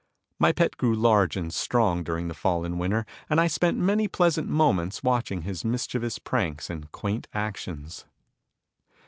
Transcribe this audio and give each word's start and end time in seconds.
My 0.39 0.51
pet 0.51 0.77
grew 0.77 0.95
large 0.95 1.37
and 1.37 1.53
strong 1.53 2.03
during 2.03 2.27
the 2.27 2.33
fall 2.33 2.65
and 2.65 2.79
winter 2.79 3.05
and 3.29 3.39
I 3.39 3.45
spent 3.45 3.77
many 3.77 4.07
pleasant 4.07 4.49
moments 4.49 5.03
watching 5.03 5.43
his 5.43 5.63
mischievous 5.63 6.17
pranks 6.17 6.71
and 6.71 6.91
quaint 6.91 7.27
actions. 7.35 8.05